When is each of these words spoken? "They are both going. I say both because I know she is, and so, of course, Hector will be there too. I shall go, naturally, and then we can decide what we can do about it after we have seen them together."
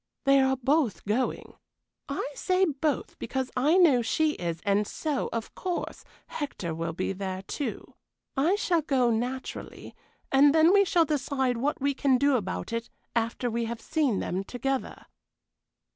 "They 0.23 0.39
are 0.41 0.57
both 0.57 1.05
going. 1.05 1.53
I 2.09 2.27
say 2.33 2.65
both 2.65 3.19
because 3.19 3.51
I 3.55 3.77
know 3.77 4.01
she 4.01 4.31
is, 4.31 4.59
and 4.65 4.87
so, 4.87 5.29
of 5.31 5.53
course, 5.53 6.03
Hector 6.25 6.73
will 6.73 6.91
be 6.93 7.13
there 7.13 7.43
too. 7.43 7.93
I 8.35 8.55
shall 8.55 8.81
go, 8.81 9.11
naturally, 9.11 9.93
and 10.31 10.55
then 10.55 10.73
we 10.73 10.85
can 10.85 11.05
decide 11.05 11.57
what 11.57 11.79
we 11.79 11.93
can 11.93 12.17
do 12.17 12.35
about 12.35 12.73
it 12.73 12.89
after 13.15 13.47
we 13.51 13.65
have 13.65 13.79
seen 13.79 14.17
them 14.17 14.43
together." 14.43 15.05